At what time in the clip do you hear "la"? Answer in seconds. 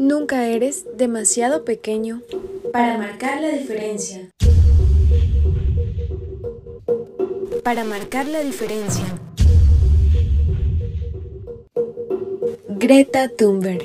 3.42-3.50, 8.26-8.40